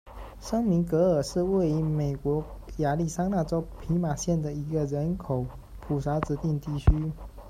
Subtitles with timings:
[0.39, 2.43] 圣米格尔是位于美国
[2.79, 5.45] 亚利桑那州皮马县的一个人口
[5.79, 6.89] 普查指定地区。